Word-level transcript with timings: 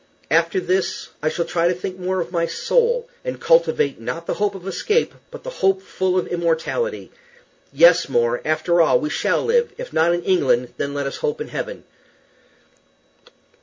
After 0.31 0.59
this 0.59 1.09
I 1.21 1.29
shall 1.29 1.45
try 1.45 1.67
to 1.67 1.75
think 1.75 1.99
of 2.03 2.31
my 2.31 2.47
soul, 2.47 3.07
and 3.23 3.39
cultivate, 3.39 3.99
not 4.01 4.25
the 4.25 4.33
hope 4.33 4.55
of 4.55 4.67
escape, 4.67 5.13
but 5.29 5.43
the 5.43 5.51
hope 5.61 5.83
full 5.83 6.17
of 6.17 6.25
immortality. 6.25 7.11
Yes, 7.71 8.09
More, 8.09 8.41
after 8.43 8.81
all 8.81 8.99
we 8.99 9.11
shall 9.11 9.45
live, 9.45 9.73
if 9.77 9.93
not 9.93 10.11
in 10.11 10.23
England, 10.23 10.73
then, 10.77 10.95
let 10.95 11.05
us 11.05 11.17
hope, 11.17 11.39
in 11.39 11.49
heaven." 11.49 11.83